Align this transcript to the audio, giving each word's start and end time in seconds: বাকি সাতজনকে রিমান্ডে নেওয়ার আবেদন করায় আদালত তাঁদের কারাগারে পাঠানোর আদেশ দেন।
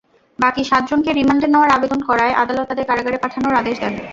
বাকি 0.39 0.61
সাতজনকে 0.63 1.11
রিমান্ডে 1.11 1.47
নেওয়ার 1.49 1.75
আবেদন 1.77 1.99
করায় 2.09 2.37
আদালত 2.43 2.65
তাঁদের 2.69 2.87
কারাগারে 2.89 3.17
পাঠানোর 3.23 3.59
আদেশ 3.61 3.75
দেন। 3.79 3.93